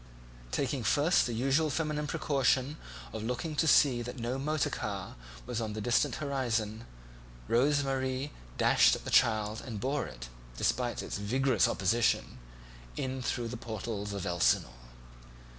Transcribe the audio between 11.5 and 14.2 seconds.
opposition, in through the portals